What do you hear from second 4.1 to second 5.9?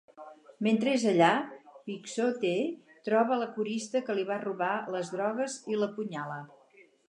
li va robar les drogues i